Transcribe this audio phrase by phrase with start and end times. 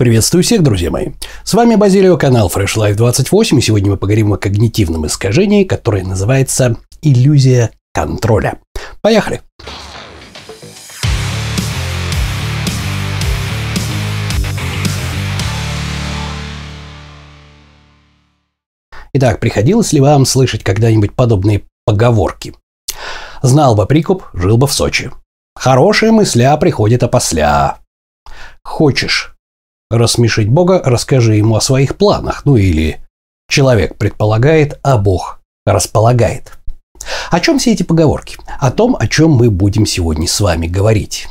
[0.00, 1.08] Приветствую всех, друзья мои.
[1.42, 6.04] С вами Базилио, канал Fresh Life 28, и сегодня мы поговорим о когнитивном искажении, которое
[6.04, 8.60] называется иллюзия контроля.
[9.00, 9.40] Поехали!
[19.14, 22.54] Итак, приходилось ли вам слышать когда-нибудь подобные поговорки?
[23.42, 25.10] Знал бы прикуп, жил бы в Сочи.
[25.56, 27.78] Хорошая мысля приходит опосля.
[28.62, 29.34] Хочешь
[29.90, 32.44] рассмешить Бога, расскажи ему о своих планах.
[32.44, 33.00] Ну или
[33.48, 36.52] человек предполагает, а Бог располагает.
[37.30, 38.36] О чем все эти поговорки?
[38.58, 41.28] О том, о чем мы будем сегодня с вами говорить.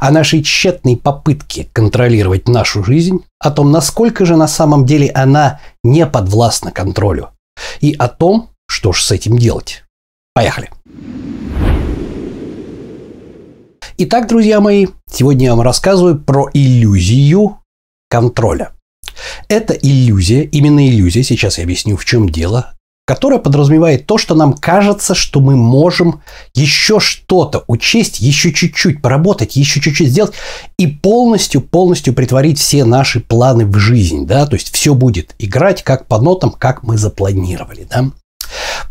[0.00, 5.60] О нашей тщетной попытке контролировать нашу жизнь, о том, насколько же на самом деле она
[5.84, 7.30] не подвластна контролю,
[7.80, 9.84] и о том, что же с этим делать.
[10.34, 10.70] Поехали!
[13.98, 17.59] Итак, друзья мои, сегодня я вам рассказываю про иллюзию
[18.10, 18.72] контроля.
[19.48, 22.74] Это иллюзия, именно иллюзия, сейчас я объясню, в чем дело,
[23.06, 26.22] которая подразумевает то, что нам кажется, что мы можем
[26.54, 30.34] еще что-то учесть, еще чуть-чуть поработать, еще чуть-чуть сделать
[30.78, 35.82] и полностью, полностью притворить все наши планы в жизнь, да, то есть все будет играть
[35.82, 38.10] как по нотам, как мы запланировали, да.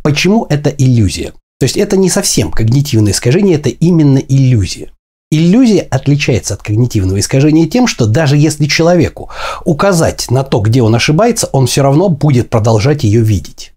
[0.03, 1.33] Почему это иллюзия?
[1.59, 4.91] То есть это не совсем когнитивное искажение, это именно иллюзия.
[5.31, 9.29] Иллюзия отличается от когнитивного искажения тем, что даже если человеку
[9.63, 13.73] указать на то, где он ошибается, он все равно будет продолжать ее видеть.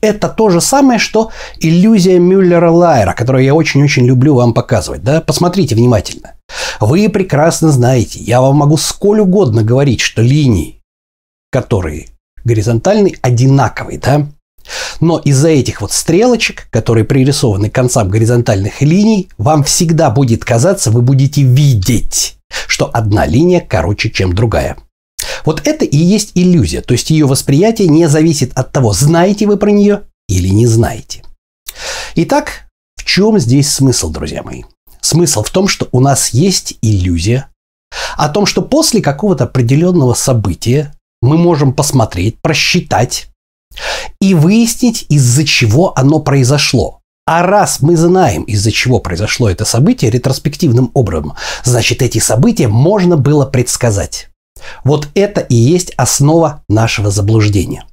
[0.00, 5.02] Это то же самое, что иллюзия Мюллера-Лайера, которую я очень-очень люблю вам показывать.
[5.02, 5.20] Да?
[5.20, 6.32] Посмотрите внимательно.
[6.80, 10.80] Вы прекрасно знаете, я вам могу сколь угодно говорить, что линии,
[11.52, 12.08] которые
[12.44, 13.98] горизонтальные, одинаковые.
[13.98, 14.26] Да?
[15.00, 20.90] Но из-за этих вот стрелочек, которые пририсованы к концам горизонтальных линий, вам всегда будет казаться,
[20.90, 24.76] вы будете видеть, что одна линия короче, чем другая.
[25.44, 29.56] Вот это и есть иллюзия, то есть ее восприятие не зависит от того, знаете вы
[29.56, 31.22] про нее или не знаете.
[32.14, 34.64] Итак, в чем здесь смысл, друзья мои?
[35.00, 37.46] Смысл в том, что у нас есть иллюзия
[38.16, 43.29] о том, что после какого-то определенного события мы можем посмотреть, просчитать,
[44.20, 47.00] и выяснить, из-за чего оно произошло.
[47.26, 53.16] А раз мы знаем, из-за чего произошло это событие ретроспективным образом, значит, эти события можно
[53.16, 54.28] было предсказать.
[54.84, 57.84] Вот это и есть основа нашего заблуждения.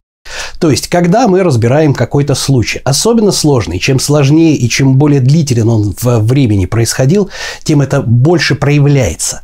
[0.59, 5.69] То есть, когда мы разбираем какой-то случай, особенно сложный, чем сложнее и чем более длителен
[5.69, 7.29] он в времени происходил,
[7.63, 9.43] тем это больше проявляется.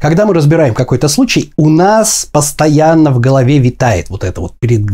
[0.00, 4.84] Когда мы разбираем какой-то случай, у нас постоянно в голове витает вот это вот перед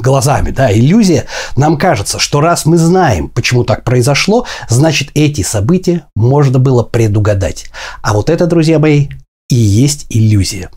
[0.00, 1.26] глазами, да, иллюзия.
[1.56, 7.66] Нам кажется, что раз мы знаем, почему так произошло, значит эти события можно было предугадать.
[8.02, 9.08] А вот это, друзья мои,
[9.48, 10.70] и есть иллюзия.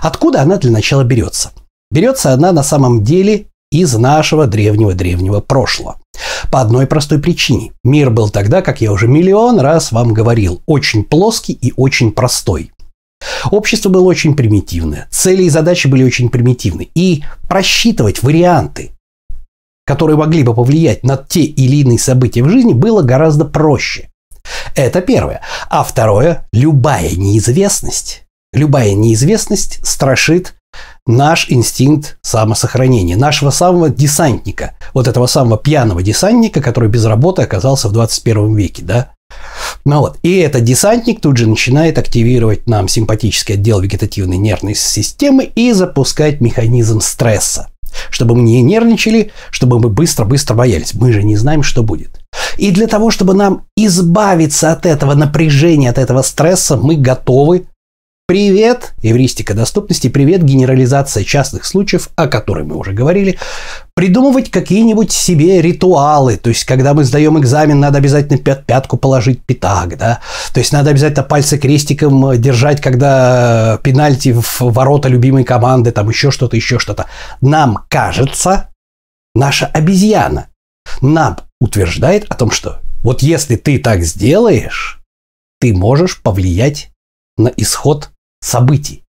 [0.00, 1.50] Откуда она для начала берется?
[1.90, 5.96] Берется она на самом деле из нашего древнего-древнего прошлого.
[6.50, 7.72] По одной простой причине.
[7.82, 12.70] Мир был тогда, как я уже миллион раз вам говорил, очень плоский и очень простой.
[13.50, 16.88] Общество было очень примитивное, цели и задачи были очень примитивны.
[16.94, 18.92] И просчитывать варианты,
[19.86, 24.10] которые могли бы повлиять на те или иные события в жизни, было гораздо проще.
[24.74, 25.40] Это первое.
[25.70, 30.54] А второе, любая неизвестность, любая неизвестность страшит
[31.06, 37.88] наш инстинкт самосохранения, нашего самого десантника, вот этого самого пьяного десантника, который без работы оказался
[37.88, 39.10] в 21 веке, да?
[39.84, 45.44] Ну вот, и этот десантник тут же начинает активировать нам симпатический отдел вегетативной нервной системы
[45.44, 47.68] и запускать механизм стресса.
[48.10, 50.94] Чтобы мы не нервничали, чтобы мы быстро-быстро боялись.
[50.94, 52.20] Мы же не знаем, что будет.
[52.56, 57.66] И для того, чтобы нам избавиться от этого напряжения, от этого стресса, мы готовы
[58.26, 63.38] Привет, эвристика доступности, привет, генерализация частных случаев, о которой мы уже говорили.
[63.94, 69.42] Придумывать какие-нибудь себе ритуалы, то есть, когда мы сдаем экзамен, надо обязательно пят пятку положить
[69.44, 70.20] пятак, да,
[70.54, 76.30] то есть, надо обязательно пальцы крестиком держать, когда пенальти в ворота любимой команды, там еще
[76.30, 77.04] что-то, еще что-то.
[77.42, 78.70] Нам кажется,
[79.34, 80.48] наша обезьяна
[81.02, 85.02] нам утверждает о том, что вот если ты так сделаешь,
[85.60, 86.88] ты можешь повлиять
[87.36, 88.10] на исход
[88.44, 89.02] событий.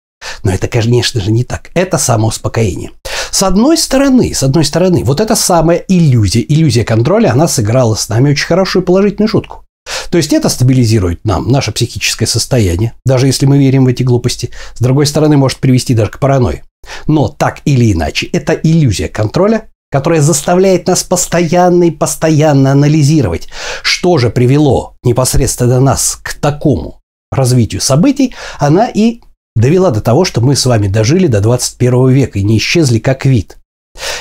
[0.44, 1.72] Но это, конечно же, не так.
[1.74, 2.92] Это самоуспокоение.
[3.32, 8.08] С одной стороны, с одной стороны, вот эта самая иллюзия, иллюзия контроля, она сыграла с
[8.10, 9.66] нами очень хорошую положительную шутку.
[10.10, 14.52] То есть это стабилизирует нам наше психическое состояние, даже если мы верим в эти глупости.
[14.76, 16.64] С другой стороны, может привести даже к паранойи.
[17.08, 23.48] Но так или иначе, это иллюзия контроля, которая заставляет нас постоянно и постоянно анализировать,
[23.82, 27.03] что же привело непосредственно нас к такому
[27.34, 29.22] развитию событий, она и
[29.56, 33.26] довела до того, что мы с вами дожили до 21 века и не исчезли как
[33.26, 33.58] вид.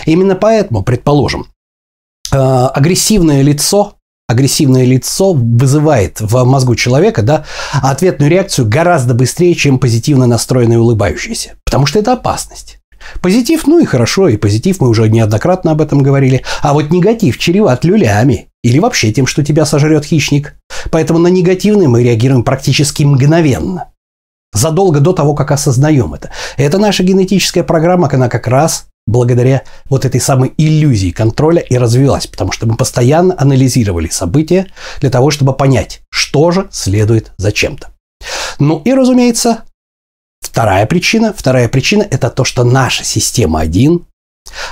[0.04, 1.46] Именно поэтому, предположим,
[2.32, 3.94] э, агрессивное лицо
[4.28, 11.56] агрессивное лицо вызывает в мозгу человека да, ответную реакцию гораздо быстрее, чем позитивно настроенное улыбающееся.
[11.64, 12.78] Потому что это опасность.
[13.20, 16.42] Позитив, ну и хорошо, и позитив, мы уже неоднократно об этом говорили.
[16.62, 18.48] А вот негатив чреват люлями.
[18.62, 20.54] Или вообще тем, что тебя сожрет хищник.
[20.90, 23.88] Поэтому на негативный мы реагируем практически мгновенно.
[24.52, 26.30] Задолго до того, как осознаем это.
[26.56, 32.26] Это наша генетическая программа, она как раз благодаря вот этой самой иллюзии контроля и развилась,
[32.26, 34.66] потому что мы постоянно анализировали события
[35.00, 37.88] для того, чтобы понять, что же следует за чем-то.
[38.58, 39.64] Ну и, разумеется,
[40.40, 44.04] вторая причина, вторая причина– это то, что наша система 1,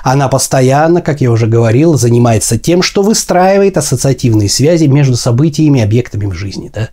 [0.03, 5.83] она постоянно, как я уже говорил, занимается тем, что выстраивает ассоциативные связи между событиями и
[5.83, 6.71] объектами в жизни.
[6.73, 6.91] Да?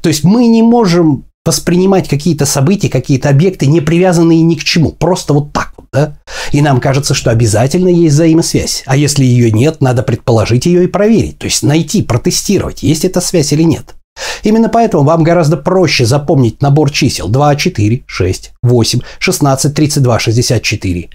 [0.00, 4.92] То есть мы не можем воспринимать какие-то события, какие-то объекты, не привязанные ни к чему,
[4.92, 6.16] просто вот так вот, да?
[6.52, 8.82] И нам кажется, что обязательно есть взаимосвязь.
[8.86, 13.20] А если ее нет, надо предположить ее и проверить, то есть найти, протестировать, есть эта
[13.20, 13.94] связь или нет.
[14.42, 21.10] Именно поэтому вам гораздо проще запомнить набор чисел 2, 4, 6, 8, 16, 32, 64.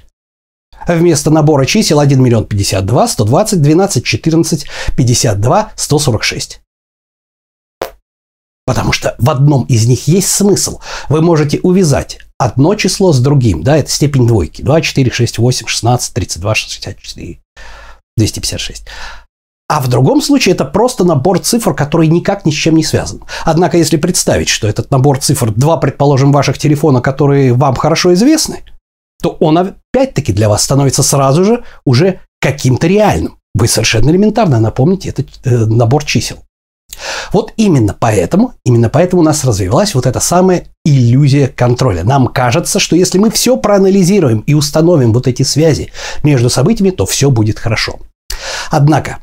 [0.89, 4.65] Вместо набора чисел 1 миллион 52, 120, 12, 14,
[4.97, 6.62] 52, 146.
[8.65, 10.80] Потому что в одном из них есть смысл.
[11.07, 13.62] Вы можете увязать одно число с другим.
[13.62, 14.63] Да, это степень двойки.
[14.63, 17.39] 2, 4, 6, 8, 16, 32, 64,
[18.18, 18.86] 256.
[19.68, 23.24] А в другом случае это просто набор цифр, который никак ни с чем не связан.
[23.45, 28.63] Однако, если представить, что этот набор цифр два, предположим, ваших телефона, которые вам хорошо известны,
[29.21, 33.38] то он опять-таки для вас становится сразу же уже каким-то реальным.
[33.53, 36.38] Вы совершенно элементарно напомните этот э, набор чисел.
[37.31, 42.03] Вот именно поэтому, именно поэтому у нас развивалась вот эта самая иллюзия контроля.
[42.03, 45.91] Нам кажется, что если мы все проанализируем и установим вот эти связи
[46.24, 48.00] между событиями, то все будет хорошо.
[48.71, 49.19] Однако,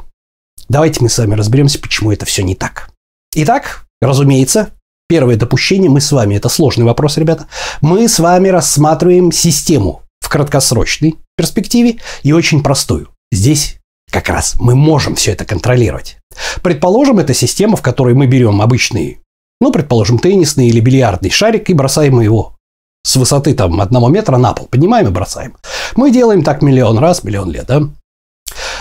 [0.68, 2.90] давайте мы с вами разберемся, почему это все не так.
[3.34, 4.70] Итак, разумеется,
[5.08, 7.46] первое допущение мы с вами, это сложный вопрос, ребята,
[7.80, 13.10] мы с вами рассматриваем систему в краткосрочной перспективе и очень простую.
[13.30, 13.78] Здесь
[14.10, 16.18] как раз мы можем все это контролировать.
[16.62, 19.20] Предположим, это система, в которой мы берем обычный,
[19.60, 22.56] ну, предположим, теннисный или бильярдный шарик и бросаем его
[23.04, 24.66] с высоты там одного метра на пол.
[24.66, 25.54] Поднимаем и бросаем.
[25.94, 27.82] Мы делаем так миллион раз, миллион лет, да?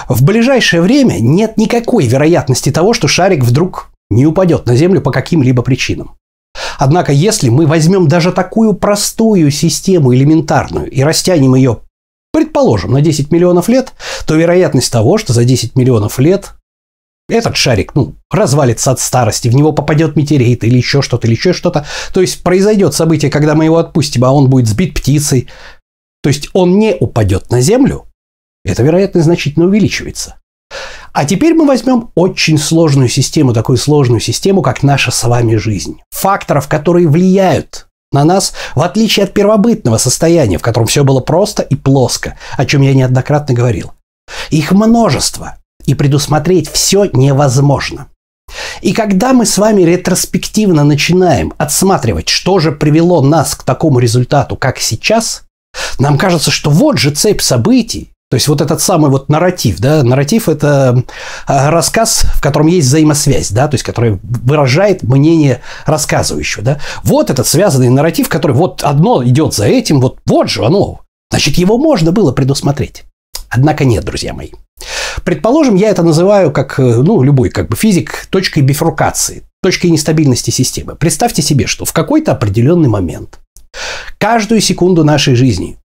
[0.10, 5.12] В ближайшее время нет никакой вероятности того, что шарик вдруг не упадет на Землю по
[5.12, 6.15] каким-либо причинам.
[6.78, 11.80] Однако, если мы возьмем даже такую простую систему элементарную и растянем ее
[12.36, 13.94] предположим, на 10 миллионов лет,
[14.28, 16.52] то вероятность того, что за 10 миллионов лет
[17.30, 21.54] этот шарик, ну, развалится от старости, в него попадет метеорит или еще что-то, или еще
[21.54, 21.86] что-то.
[22.14, 25.48] То есть произойдет событие, когда мы его отпустим, а он будет сбит птицей.
[26.22, 28.06] То есть он не упадет на Землю.
[28.66, 30.36] Эта вероятность значительно увеличивается.
[31.16, 36.02] А теперь мы возьмем очень сложную систему, такую сложную систему, как наша с вами жизнь.
[36.12, 41.64] Факторов, которые влияют на нас, в отличие от первобытного состояния, в котором все было просто
[41.64, 43.94] и плоско, о чем я неоднократно говорил.
[44.50, 48.08] Их множество, и предусмотреть все невозможно.
[48.82, 54.58] И когда мы с вами ретроспективно начинаем отсматривать, что же привело нас к такому результату,
[54.58, 55.44] как сейчас,
[55.98, 60.04] нам кажется, что вот же цепь событий, то есть вот этот самый вот нарратив, да,
[60.04, 61.04] нарратив– это
[61.46, 66.80] а, рассказ, в котором есть взаимосвязь, да, то есть который выражает мнение рассказывающего, да.
[67.04, 71.02] Вот этот связанный нарратив, который вот одно идет за этим, вот, вот же оно.
[71.30, 73.04] Значит, его можно было предусмотреть.
[73.50, 74.50] Однако нет, друзья мои.
[75.24, 80.96] Предположим, я это называю, как, ну, любой как бы физик, точкой бифуркации, точкой нестабильности системы.
[80.96, 83.40] Представьте себе, что в какой-то определенный момент
[84.18, 85.78] каждую секунду нашей жизни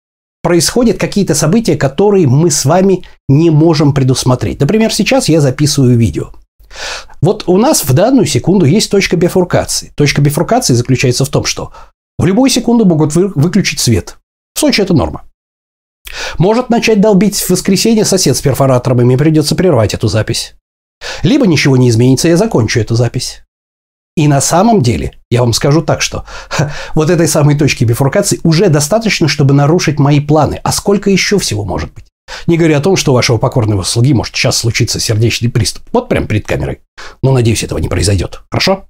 [0.43, 4.61] происходят какие-то события, которые мы с вами не можем предусмотреть.
[4.61, 6.31] Например, сейчас я записываю видео.
[7.21, 9.93] Вот у нас в данную секунду есть точка бифуркации.
[9.97, 11.73] Точка бифуркации заключается в том, что
[12.19, 14.17] в любую секунду могут вы, выключить свет.
[14.55, 15.25] В Сочи это норма.
[16.39, 20.55] Может начать долбить в воскресенье сосед с перфоратором, и мне придется прервать эту запись.
[21.23, 23.43] Либо ничего не изменится, я закончу эту запись.
[24.17, 26.25] И на самом деле, я вам скажу так, что
[26.95, 30.61] вот этой самой точки бифуркации уже достаточно, чтобы нарушить мои планы.
[30.63, 32.05] А сколько еще всего может быть?
[32.47, 35.85] Не говоря о том, что у вашего покорного слуги может сейчас случиться сердечный приступ.
[35.93, 36.81] Вот прям перед камерой.
[37.23, 38.43] Но надеюсь, этого не произойдет.
[38.51, 38.87] Хорошо?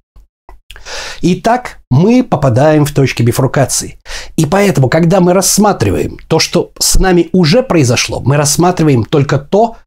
[1.21, 3.99] Итак, мы попадаем в точки бифуркации.
[4.37, 9.77] И поэтому, когда мы рассматриваем то, что с нами уже произошло, мы рассматриваем только то,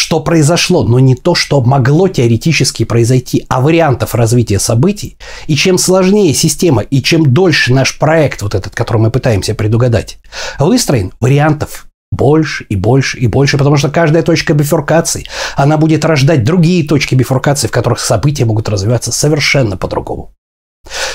[0.00, 5.18] что произошло, но не то, что могло теоретически произойти, а вариантов развития событий.
[5.46, 10.18] И чем сложнее система, и чем дольше наш проект, вот этот, который мы пытаемся предугадать,
[10.58, 16.44] выстроен, вариантов больше и больше и больше, потому что каждая точка бифуркации, она будет рождать
[16.44, 20.32] другие точки бифуркации, в которых события могут развиваться совершенно по-другому.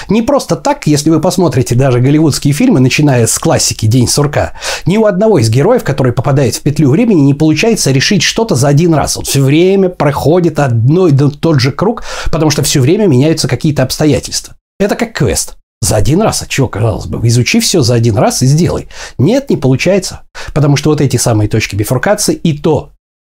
[0.09, 4.53] Не просто так, если вы посмотрите даже голливудские фильмы, начиная с классики «День сурка»,
[4.85, 8.67] ни у одного из героев, который попадает в петлю времени, не получается решить что-то за
[8.67, 9.17] один раз.
[9.17, 13.83] Он все время проходит одно и тот же круг, потому что все время меняются какие-то
[13.83, 14.55] обстоятельства.
[14.79, 15.55] Это как квест.
[15.81, 18.87] За один раз, а чего, казалось бы, изучи все за один раз и сделай.
[19.17, 20.21] Нет, не получается.
[20.53, 22.91] Потому что вот эти самые точки бифуркации и то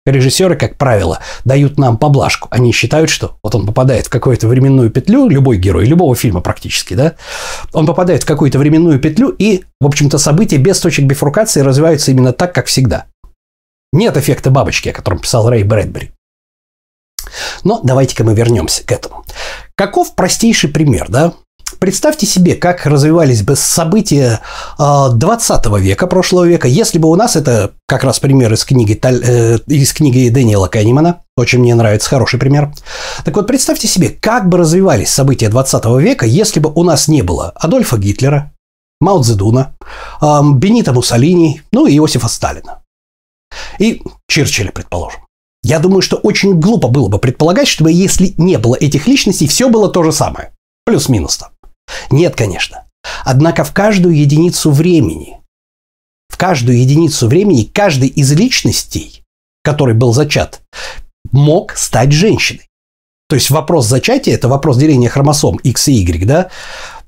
[0.07, 2.47] Режиссеры, как правило, дают нам поблажку.
[2.49, 6.93] Они считают, что вот он попадает в какую-то временную петлю, любой герой, любого фильма практически,
[6.93, 7.15] да,
[7.73, 12.31] он попадает в какую-то временную петлю, и, в общем-то, события без точек бифуркации развиваются именно
[12.31, 13.05] так, как всегда.
[13.91, 16.11] Нет эффекта бабочки, о котором писал Рэй Брэдбери.
[17.63, 19.25] Но давайте-ка мы вернемся к этому.
[19.75, 21.33] Каков простейший пример, да?
[21.79, 24.41] Представьте себе, как развивались бы события
[24.77, 28.99] 20 а, века, прошлого века, если бы у нас, это как раз пример из книги,
[29.03, 32.73] э, из книги Дэниела Канемана, очень мне нравится, хороший пример.
[33.25, 37.21] Так вот, представьте себе, как бы развивались события 20 века, если бы у нас не
[37.21, 38.53] было Адольфа Гитлера,
[38.99, 39.75] Мао Цзэдуна,
[40.21, 42.81] Бенита Муссолини, ну и Иосифа Сталина.
[43.79, 45.21] И Черчилля, предположим.
[45.63, 49.69] Я думаю, что очень глупо было бы предполагать, чтобы если не было этих личностей, все
[49.69, 50.53] было то же самое.
[50.85, 51.49] Плюс-минус там.
[52.09, 52.85] Нет, конечно.
[53.23, 55.39] Однако в каждую единицу времени,
[56.29, 59.23] в каждую единицу времени каждый из личностей,
[59.63, 60.61] который был зачат,
[61.31, 62.67] мог стать женщиной.
[63.29, 66.49] То есть вопрос зачатия– это вопрос деления хромосом X и Y, да?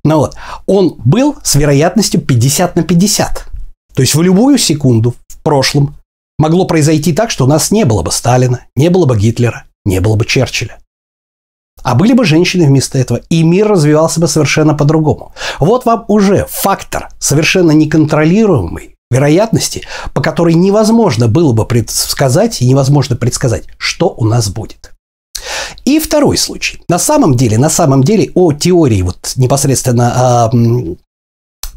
[0.04, 3.46] Ну вот, он был с вероятностью 50 на 50.
[3.94, 5.96] То есть в любую секунду в прошлом
[6.38, 10.00] могло произойти так, что у нас не было бы Сталина, не было бы Гитлера, не
[10.00, 10.80] было бы Черчилля.
[11.84, 15.34] А были бы женщины вместо этого, и мир развивался бы совершенно по-другому.
[15.60, 19.84] Вот вам уже фактор совершенно неконтролируемый вероятности,
[20.14, 24.92] по которой невозможно было бы предсказать и невозможно предсказать, что у нас будет.
[25.86, 26.82] И второй случай.
[26.88, 30.96] На самом деле, на самом деле о теории вот непосредственно э,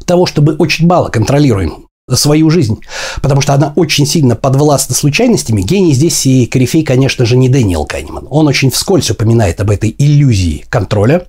[0.05, 2.81] того, чтобы очень мало контролируем свою жизнь,
[3.21, 5.61] потому что она очень сильно подвластна случайностями.
[5.61, 8.27] Гений здесь и корифей, конечно же, не Дэниел Канеман.
[8.29, 11.27] Он очень вскользь упоминает об этой иллюзии контроля.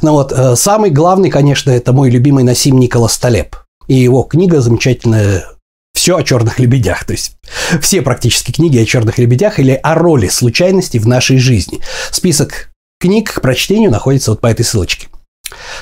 [0.00, 3.56] Но вот э, самый главный, конечно, это мой любимый Насим Николас Талеб.
[3.88, 5.44] И его книга замечательная
[5.92, 7.04] все о черных лебедях.
[7.04, 7.36] То есть
[7.80, 11.80] все практически книги о черных лебедях или о роли случайности в нашей жизни.
[12.10, 15.08] Список книг к прочтению находится вот по этой ссылочке.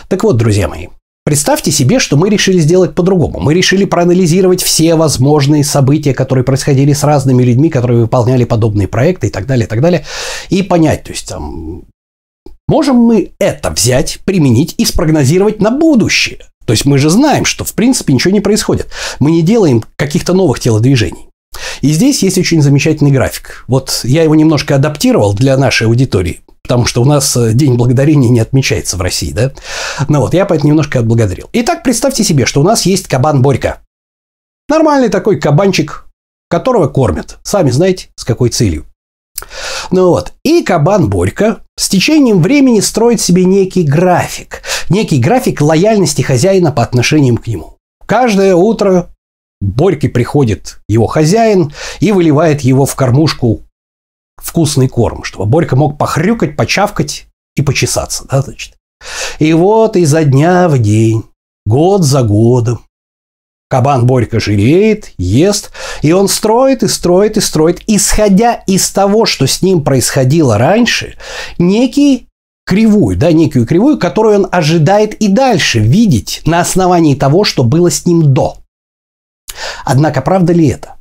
[0.08, 0.88] Так вот, друзья мои,
[1.30, 3.38] Представьте себе, что мы решили сделать по-другому.
[3.38, 9.28] Мы решили проанализировать все возможные события, которые происходили с разными людьми, которые выполняли подобные проекты
[9.28, 10.04] и так далее, и так далее,
[10.48, 11.84] и понять, то есть там,
[12.66, 16.38] можем мы это взять, применить и спрогнозировать на будущее.
[16.66, 18.88] То есть мы же знаем, что в принципе ничего не происходит.
[19.20, 21.28] Мы не делаем каких-то новых телодвижений.
[21.80, 23.64] И здесь есть очень замечательный график.
[23.68, 28.28] Вот я его немножко адаптировал для нашей аудитории потому что у нас э, День Благодарения
[28.28, 29.50] не отмечается в России, да?
[30.06, 31.50] Ну вот, я поэтому немножко отблагодарил.
[31.52, 33.80] Итак, представьте себе, что у нас есть кабан Борька.
[34.68, 36.06] Нормальный такой кабанчик,
[36.48, 37.40] которого кормят.
[37.42, 38.86] Сами знаете, с какой целью.
[39.90, 44.62] Ну вот, и кабан Борька с течением времени строит себе некий график.
[44.90, 47.78] Некий график лояльности хозяина по отношению к нему.
[48.06, 49.10] Каждое утро
[49.60, 53.62] Борьке приходит его хозяин и выливает его в кормушку
[54.42, 58.26] вкусный корм, чтобы Борька мог похрюкать, почавкать и почесаться.
[58.30, 58.76] Да, значит.
[59.38, 61.24] И вот изо дня в день,
[61.64, 62.80] год за годом,
[63.68, 65.70] кабан Борька жиреет, ест,
[66.02, 71.16] и он строит и строит и строит, исходя из того, что с ним происходило раньше,
[71.58, 72.26] некий
[72.66, 77.90] кривую, да, некую кривую, которую он ожидает и дальше видеть на основании того, что было
[77.90, 78.58] с ним до.
[79.84, 80.96] Однако правда ли это?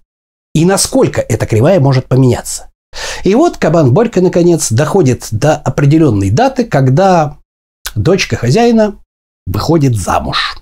[0.54, 2.69] И насколько эта кривая может поменяться?
[3.24, 7.38] И вот кабан Борька, наконец, доходит до определенной даты, когда
[7.96, 8.96] дочка хозяина
[9.46, 10.58] выходит замуж.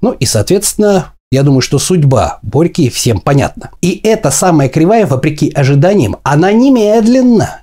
[0.00, 3.70] Ну и, соответственно, я думаю, что судьба Борьки всем понятна.
[3.80, 7.62] И эта самая кривая, вопреки ожиданиям, она немедленно,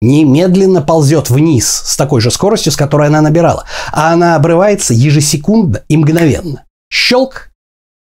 [0.00, 3.64] немедленно ползет вниз с такой же скоростью, с которой она набирала.
[3.92, 6.64] А она обрывается ежесекундно и мгновенно.
[6.90, 7.50] Щелк,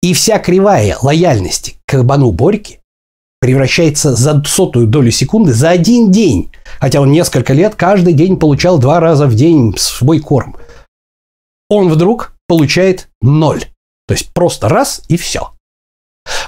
[0.02, 2.79] и вся кривая лояльности к кабану Борьки
[3.39, 6.51] превращается за сотую долю секунды за один день.
[6.79, 10.58] Хотя он несколько лет каждый день получал два раза в день свой корм.
[11.69, 13.65] Он вдруг получает ноль.
[14.08, 15.51] То есть просто раз и все.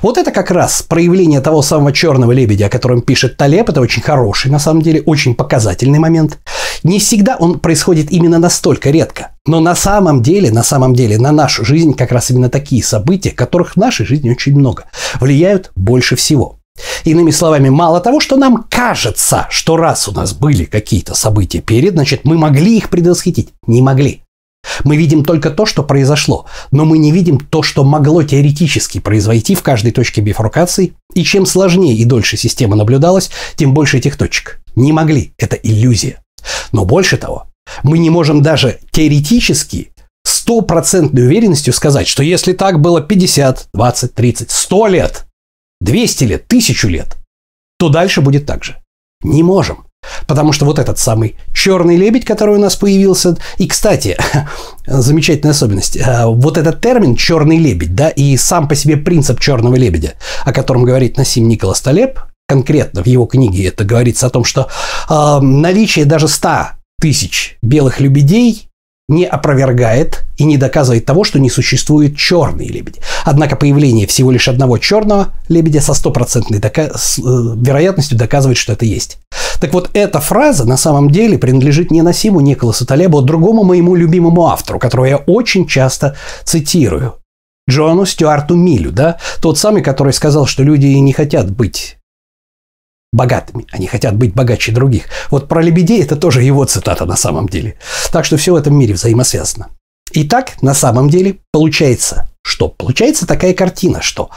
[0.01, 3.69] Вот это как раз проявление того самого черного лебедя, о котором пишет Талеб.
[3.69, 6.39] Это очень хороший, на самом деле, очень показательный момент.
[6.83, 9.31] Не всегда он происходит именно настолько редко.
[9.45, 13.31] Но на самом деле, на самом деле, на нашу жизнь как раз именно такие события,
[13.31, 14.85] которых в нашей жизни очень много,
[15.19, 16.60] влияют больше всего.
[17.03, 21.93] Иными словами, мало того, что нам кажется, что раз у нас были какие-то события перед,
[21.93, 23.49] значит, мы могли их предвосхитить.
[23.67, 24.23] Не могли.
[24.83, 29.55] Мы видим только то, что произошло, но мы не видим то, что могло теоретически произойти
[29.55, 34.59] в каждой точке бифуркации, и чем сложнее и дольше система наблюдалась, тем больше этих точек.
[34.75, 36.21] Не могли, это иллюзия.
[36.71, 37.47] Но больше того,
[37.83, 39.91] мы не можем даже теоретически
[40.23, 45.25] стопроцентной уверенностью сказать, что если так было 50, 20, 30, 100 лет,
[45.81, 47.17] 200 лет, 1000 лет,
[47.77, 48.77] то дальше будет так же.
[49.23, 49.85] Не можем.
[50.25, 54.17] Потому что вот этот самый черный лебедь, который у нас появился, и, кстати,
[54.87, 59.75] замечательная особенность, а, вот этот термин черный лебедь, да, и сам по себе принцип черного
[59.75, 64.43] лебедя, о котором говорит Насим Николас Талеб, конкретно в его книге это говорится о том,
[64.43, 64.67] что
[65.09, 66.49] э, наличие даже 100
[66.99, 68.70] тысяч белых лебедей
[69.11, 72.99] не опровергает и не доказывает того, что не существует черные лебеди.
[73.25, 78.85] Однако появление всего лишь одного черного лебедя со стопроцентной дока- э, вероятностью доказывает, что это
[78.85, 79.19] есть.
[79.59, 83.95] Так вот, эта фраза на самом деле принадлежит не Насиму Николасу Талебу, а другому моему
[83.95, 87.15] любимому автору, которого я очень часто цитирую.
[87.69, 89.17] Джону Стюарту Милю, да?
[89.41, 91.97] Тот самый, который сказал, что люди не хотят быть
[93.11, 93.65] богатыми.
[93.71, 95.05] Они хотят быть богаче других.
[95.29, 97.77] Вот про лебедей это тоже его цитата на самом деле.
[98.11, 99.69] Так что все в этом мире взаимосвязано.
[100.13, 102.69] Итак, на самом деле получается что?
[102.69, 104.29] Получается такая картина, что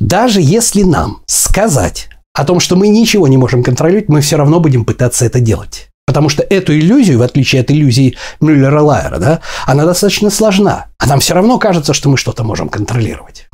[0.00, 4.60] даже если нам сказать о том, что мы ничего не можем контролировать, мы все равно
[4.60, 5.88] будем пытаться это делать.
[6.06, 10.86] Потому что эту иллюзию, в отличие от иллюзии Мюллера-Лайера, да, она достаточно сложна.
[10.98, 13.48] А нам все равно кажется, что мы что-то можем контролировать.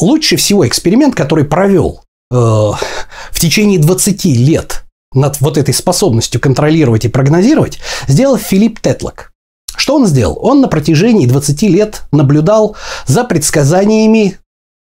[0.00, 2.78] Лучше всего эксперимент, который провел в
[3.34, 9.32] течение 20 лет над вот этой способностью контролировать и прогнозировать, сделал Филипп Тетлок.
[9.76, 10.38] Что он сделал?
[10.40, 14.38] Он на протяжении 20 лет наблюдал за предсказаниями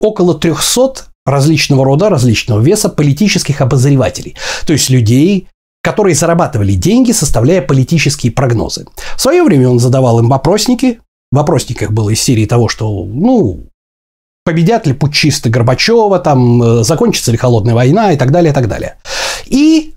[0.00, 4.36] около 300 различного рода, различного веса политических обозревателей.
[4.66, 5.48] То есть людей,
[5.82, 8.86] которые зарабатывали деньги, составляя политические прогнозы.
[9.16, 11.00] В свое время он задавал им вопросники.
[11.30, 13.68] В вопросниках было из серии того, что, ну,
[14.44, 18.68] победят ли путчисты Горбачева, там, э, закончится ли холодная война и так далее, и так
[18.68, 18.96] далее.
[19.46, 19.94] И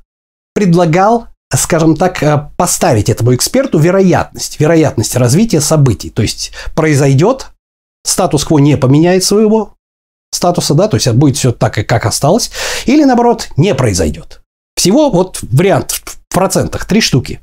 [0.53, 6.09] предлагал скажем так, э, поставить этому эксперту вероятность, вероятность развития событий.
[6.09, 7.51] То есть произойдет,
[8.03, 9.73] статус-кво не поменяет своего
[10.31, 12.51] статуса, да, то есть будет все так, как осталось,
[12.85, 14.41] или наоборот не произойдет.
[14.75, 17.39] Всего вот вариант в процентах, три штуки.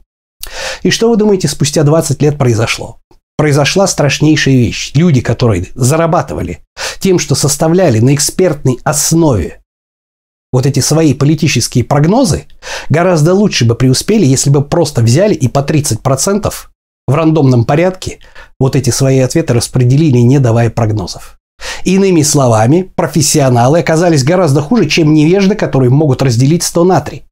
[0.83, 2.99] И что вы думаете, спустя 20 лет произошло?
[3.42, 4.92] Произошла страшнейшая вещь.
[4.94, 6.61] Люди, которые зарабатывали
[7.00, 9.61] тем, что составляли на экспертной основе
[10.52, 12.44] вот эти свои политические прогнозы,
[12.88, 16.52] гораздо лучше бы преуспели, если бы просто взяли и по 30%
[17.09, 18.20] в рандомном порядке
[18.61, 21.40] вот эти свои ответы распределили, не давая прогнозов.
[21.83, 27.24] Иными словами, профессионалы оказались гораздо хуже, чем невежды, которые могут разделить 100 на 3.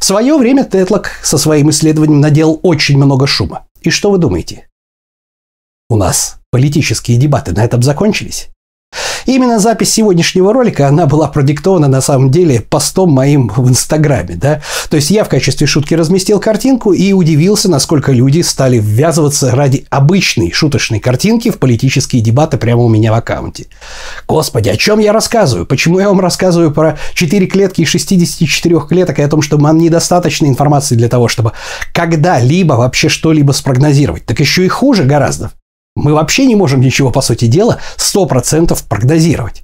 [0.00, 3.66] В свое время Тетлок со своим исследованием наделал очень много шума.
[3.82, 4.66] И что вы думаете?
[5.92, 8.48] У нас политические дебаты на этом закончились.
[9.26, 14.62] Именно запись сегодняшнего ролика, она была продиктована на самом деле постом моим в Инстаграме, да.
[14.88, 19.86] То есть я в качестве шутки разместил картинку и удивился, насколько люди стали ввязываться ради
[19.90, 23.66] обычной шуточной картинки в политические дебаты прямо у меня в аккаунте.
[24.26, 25.66] Господи, о чем я рассказываю?
[25.66, 29.76] Почему я вам рассказываю про 4 клетки из 64 клеток и о том, что нам
[29.76, 31.52] недостаточно информации для того, чтобы
[31.92, 34.24] когда-либо вообще что-либо спрогнозировать?
[34.24, 35.52] Так еще и хуже гораздо.
[35.94, 39.62] Мы вообще не можем ничего, по сути дела, 100% прогнозировать.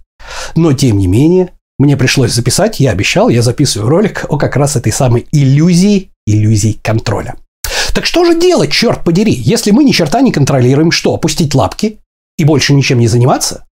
[0.55, 4.77] Но, тем не менее, мне пришлось записать, я обещал, я записываю ролик о как раз
[4.77, 7.37] этой самой иллюзии, иллюзии контроля.
[7.95, 12.01] Так что же делать, черт подери, если мы ни черта не контролируем, что, опустить лапки
[12.37, 13.65] и больше ничем не заниматься?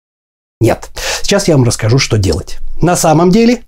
[0.61, 0.90] Нет.
[1.23, 2.59] Сейчас я вам расскажу, что делать.
[2.81, 3.62] На самом деле,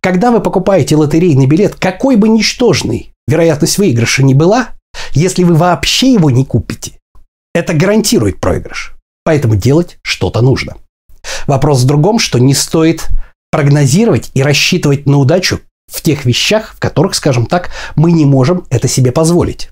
[0.00, 4.70] когда вы покупаете лотерейный билет, какой бы ничтожной вероятность выигрыша ни была,
[5.12, 6.92] если вы вообще его не купите,
[7.54, 8.94] это гарантирует проигрыш.
[9.24, 10.76] Поэтому делать что-то нужно.
[11.46, 13.08] Вопрос в другом, что не стоит
[13.50, 15.60] прогнозировать и рассчитывать на удачу
[15.90, 19.70] в тех вещах, в которых, скажем так, мы не можем это себе позволить.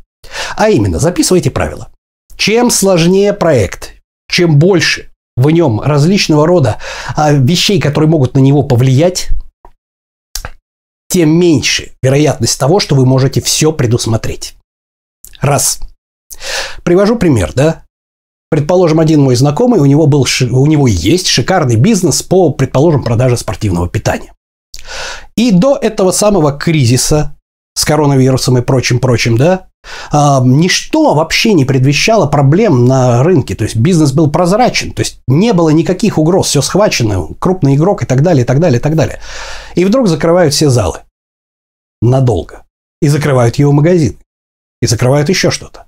[0.56, 1.88] А именно, записывайте правила.
[2.36, 3.94] Чем сложнее проект,
[4.28, 6.78] чем больше в нем различного рода
[7.16, 9.28] а, вещей, которые могут на него повлиять,
[11.08, 14.56] тем меньше вероятность того, что вы можете все предусмотреть.
[15.40, 15.80] Раз.
[16.82, 17.84] Привожу пример, да?
[18.50, 23.36] Предположим, один мой знакомый, у него, был, у него есть шикарный бизнес по, предположим, продаже
[23.36, 24.32] спортивного питания.
[25.36, 27.36] И до этого самого кризиса
[27.74, 29.68] с коронавирусом и прочим-прочим, да,
[30.10, 33.54] а, ничто вообще не предвещало проблем на рынке.
[33.54, 38.02] То есть бизнес был прозрачен, то есть не было никаких угроз, все схвачено, крупный игрок
[38.02, 39.20] и так далее, и так далее, и так далее.
[39.74, 41.00] И вдруг закрывают все залы.
[42.00, 42.64] Надолго.
[43.00, 44.18] И закрывают его магазин.
[44.80, 45.87] И закрывают еще что-то.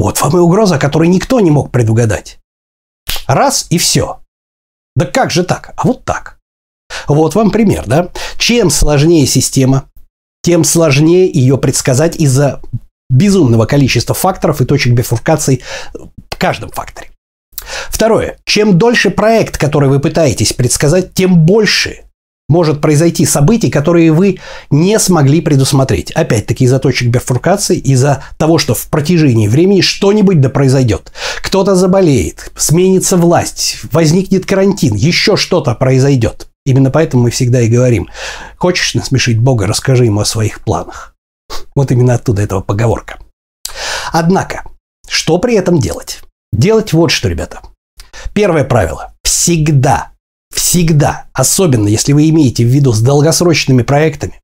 [0.00, 2.38] Вот вам и угроза, которую никто не мог предугадать.
[3.26, 4.20] Раз и все.
[4.96, 5.74] Да как же так?
[5.76, 6.38] А вот так.
[7.06, 8.08] Вот вам пример, да?
[8.38, 9.90] Чем сложнее система,
[10.42, 12.62] тем сложнее ее предсказать из-за
[13.10, 17.10] безумного количества факторов и точек бифуркаций в каждом факторе.
[17.90, 18.38] Второе.
[18.46, 22.04] Чем дольше проект, который вы пытаетесь предсказать, тем больше
[22.50, 26.10] может произойти событий, которые вы не смогли предусмотреть.
[26.10, 31.12] Опять-таки из-за точек бифуркации, из-за того, что в протяжении времени что-нибудь да произойдет.
[31.42, 36.48] Кто-то заболеет, сменится власть, возникнет карантин, еще что-то произойдет.
[36.66, 38.08] Именно поэтому мы всегда и говорим,
[38.58, 41.14] хочешь насмешить Бога, расскажи ему о своих планах.
[41.76, 43.18] Вот именно оттуда этого поговорка.
[44.12, 44.64] Однако,
[45.08, 46.20] что при этом делать?
[46.52, 47.60] Делать вот что, ребята.
[48.34, 49.12] Первое правило.
[49.22, 50.09] Всегда,
[50.54, 54.40] всегда, особенно если вы имеете в виду с долгосрочными проектами,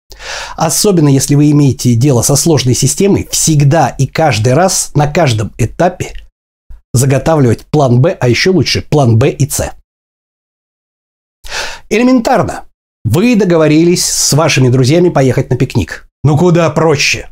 [0.57, 6.13] особенно если вы имеете дело со сложной системой, всегда и каждый раз на каждом этапе
[6.93, 9.73] заготавливать план Б, а еще лучше план Б и С.
[11.89, 12.65] Элементарно.
[13.05, 16.09] Вы договорились с вашими друзьями поехать на пикник.
[16.25, 17.29] Ну куда проще?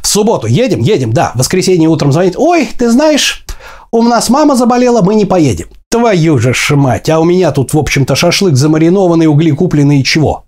[0.00, 0.80] В субботу едем?
[0.80, 1.32] Едем, да.
[1.34, 2.34] В воскресенье утром звонит.
[2.36, 3.44] Ой, ты знаешь,
[3.90, 5.68] у нас мама заболела, мы не поедем.
[5.94, 10.44] Твою же ж мать, а у меня тут, в общем-то, шашлык замаринованный, угли купленные чего?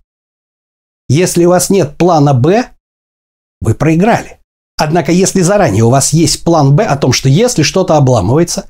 [1.09, 2.71] Если у вас нет плана «Б»,
[3.61, 4.41] вы проиграли.
[4.77, 8.69] Однако, если заранее у вас есть план «Б» о том, что если что-то обламывается,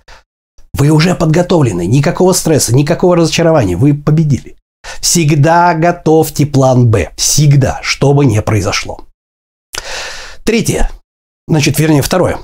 [0.75, 4.59] вы уже подготовлены, никакого стресса, никакого разочарования, вы победили.
[5.01, 9.01] Всегда готовьте план «Б», всегда, что бы ни произошло.
[10.45, 10.91] Третье,
[11.49, 12.39] значит, вернее, второе.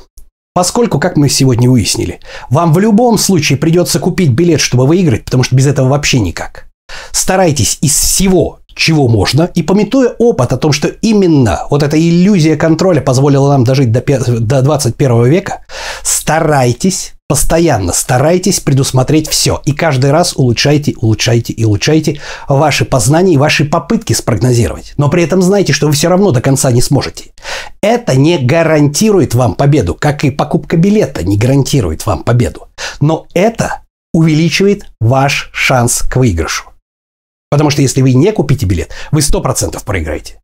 [0.54, 5.44] Поскольку, как мы сегодня выяснили, вам в любом случае придется купить билет, чтобы выиграть, потому
[5.44, 6.66] что без этого вообще никак.
[7.10, 12.56] Старайтесь из всего, чего можно, и пометуя опыт о том, что именно вот эта иллюзия
[12.56, 14.02] контроля позволила нам дожить до,
[14.40, 15.64] до 21 века,
[16.02, 23.38] старайтесь Постоянно старайтесь предусмотреть все и каждый раз улучшайте, улучшайте и улучшайте ваши познания и
[23.38, 24.92] ваши попытки спрогнозировать.
[24.98, 27.32] Но при этом знайте, что вы все равно до конца не сможете.
[27.80, 32.68] Это не гарантирует вам победу, как и покупка билета не гарантирует вам победу.
[33.00, 33.80] Но это
[34.12, 36.71] увеличивает ваш шанс к выигрышу.
[37.52, 40.40] Потому что если вы не купите билет, вы 100% проиграете.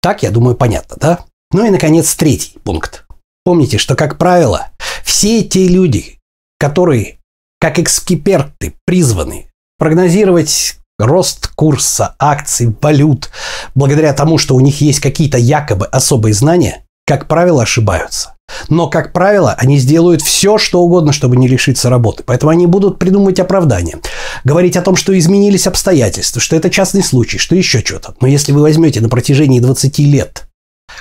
[0.00, 1.18] Так, я думаю, понятно, да?
[1.52, 3.04] Ну и, наконец, третий пункт.
[3.44, 4.70] Помните, что, как правило,
[5.04, 6.18] все те люди,
[6.58, 7.18] которые,
[7.60, 13.28] как эксперты, призваны прогнозировать рост курса акций, валют,
[13.74, 18.34] благодаря тому, что у них есть какие-то якобы особые знания, как правило, ошибаются.
[18.68, 22.22] Но, как правило, они сделают все, что угодно, чтобы не лишиться работы.
[22.24, 23.98] Поэтому они будут придумывать оправдания.
[24.44, 28.14] Говорить о том, что изменились обстоятельства, что это частный случай, что еще что-то.
[28.20, 30.44] Но если вы возьмете на протяжении 20 лет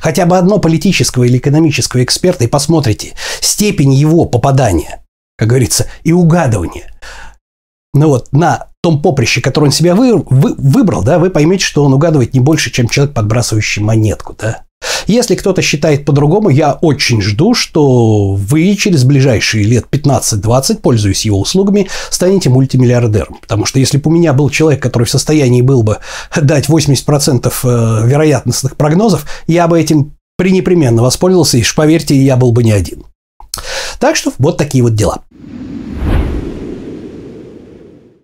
[0.01, 5.01] хотя бы одно политического или экономического эксперта и посмотрите степень его попадания
[5.37, 6.91] как говорится, и угадывание.
[7.93, 11.83] Ну вот, на том поприще, которое он себя вы, вы, выбрал, да, вы поймете, что
[11.83, 14.63] он угадывает не больше, чем человек, подбрасывающий монетку, да.
[15.07, 21.39] Если кто-то считает по-другому, я очень жду, что вы через ближайшие лет 15-20, пользуясь его
[21.39, 23.37] услугами, станете мультимиллиардером.
[23.41, 25.99] Потому что если бы у меня был человек, который в состоянии был бы
[26.35, 32.63] дать 80% э, вероятностных прогнозов, я бы этим пренепременно воспользовался, и, поверьте, я был бы
[32.63, 33.05] не один.
[33.99, 35.23] Так что вот такие вот дела.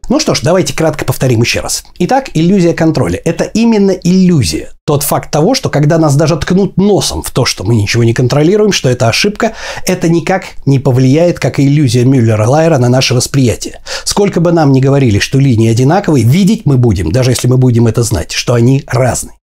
[0.10, 1.86] Ну что ж, давайте кратко повторим еще раз.
[1.98, 4.72] Итак, иллюзия контроля– это именно иллюзия.
[4.86, 8.14] Тот факт того, что когда нас даже ткнут носом в то, что мы ничего не
[8.14, 9.54] контролируем, что это ошибка,
[9.86, 13.80] это никак не повлияет, как и иллюзия Мюллера-Лайера на наше восприятие.
[14.04, 17.88] Сколько бы нам ни говорили, что линии одинаковые, видеть мы будем, даже если мы будем
[17.88, 19.38] это знать, что они разные.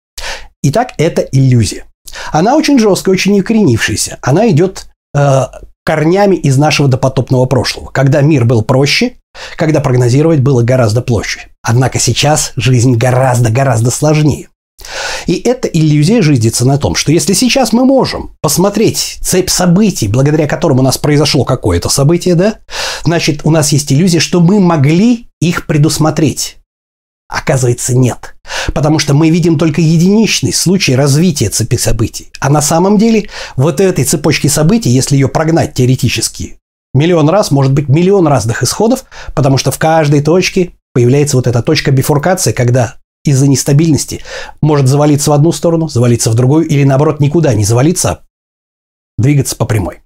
[0.64, 1.85] Итак, это иллюзия.
[2.33, 4.18] Она очень жесткая, очень укоренившаяся.
[4.23, 5.42] Она идет э,
[5.88, 9.14] корнями из нашего допотопного прошлого, когда мир был проще,
[9.57, 11.48] когда прогнозировать было гораздо проще.
[11.62, 14.48] Однако сейчас жизнь гораздо-гораздо сложнее.
[15.27, 20.46] И эта иллюзия жизнится на том, что если сейчас мы можем посмотреть цепь событий, благодаря
[20.46, 22.57] которым у нас произошло какое-то событие, да,
[23.05, 26.58] значит, у нас есть иллюзия, что мы могли их предусмотреть.
[27.29, 28.37] Оказывается, нет.
[28.73, 32.31] Потому что мы видим только единичный случай развития цепи событий.
[32.41, 36.59] А на самом деле вот этой цепочки событий, если ее прогнать теоретически
[36.95, 41.62] Миллион раз, может быть, миллион разных исходов, потому что в каждой точке появляется вот эта
[41.62, 44.23] точка бифуркации, когда из-за нестабильности
[44.62, 48.21] может завалиться в одну сторону, завалиться в другую, или наоборот никуда не завалиться, а
[49.19, 50.01] двигаться по прямой.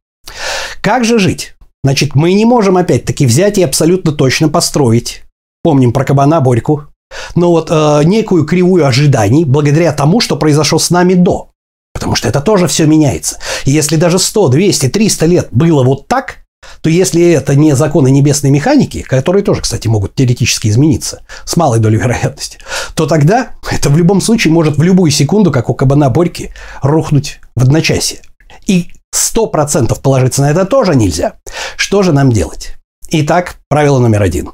[0.81, 1.55] Как же жить?
[1.85, 5.23] Значит, мы не можем опять-таки взять и абсолютно точно построить.
[5.63, 6.85] Помним про кабана Борьку.
[7.35, 11.51] Но вот э, некую кривую ожиданий благодаря тому, что произошло с нами до.
[11.92, 13.38] Потому что это тоже все меняется.
[13.64, 16.38] И если даже 100, 200, 300 лет было вот так,
[16.81, 21.79] то если это не законы небесной механики, которые тоже, кстати, могут теоретически измениться с малой
[21.79, 22.59] долей вероятности,
[22.94, 26.51] то тогда это в любом случае может в любую секунду, как у кабана Борьки,
[26.83, 28.20] рухнуть в одночасье.
[28.66, 31.35] И сто процентов положиться на это тоже нельзя.
[31.77, 32.75] Что же нам делать?
[33.11, 34.51] Итак, правило номер один.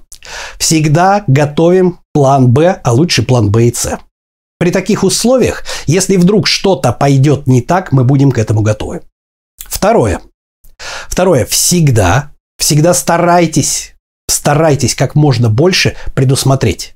[0.59, 3.99] Всегда готовим план Б, а лучше план Б и С.
[4.59, 9.03] При таких условиях, если вдруг что-то пойдет не так, мы будем к этому готовы.
[9.57, 10.21] Второе.
[11.09, 11.47] Второе.
[11.47, 13.95] Всегда, всегда старайтесь,
[14.29, 16.95] старайтесь как можно больше предусмотреть.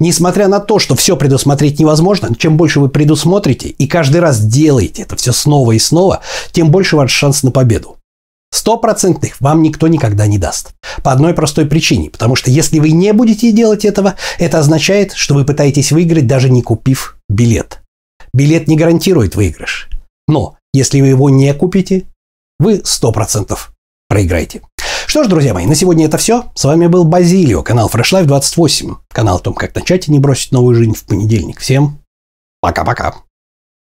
[0.00, 5.02] Несмотря на то, что все предусмотреть невозможно, чем больше вы предусмотрите и каждый раз делаете
[5.02, 6.20] это все снова и снова,
[6.52, 7.97] тем больше ваш шанс на победу.
[8.50, 10.72] Стопроцентных вам никто никогда не даст.
[11.02, 12.10] По одной простой причине.
[12.10, 16.50] Потому что если вы не будете делать этого, это означает, что вы пытаетесь выиграть, даже
[16.50, 17.82] не купив билет.
[18.32, 19.88] Билет не гарантирует выигрыш.
[20.26, 22.06] Но если вы его не купите,
[22.58, 23.56] вы 100%
[24.08, 24.62] проиграете.
[25.06, 26.44] Что ж, друзья мои, на сегодня это все.
[26.54, 28.96] С вами был Базилио, канал Fresh Life 28.
[29.08, 31.60] Канал о том, как начать и не бросить новую жизнь в понедельник.
[31.60, 32.00] Всем
[32.60, 33.14] пока-пока.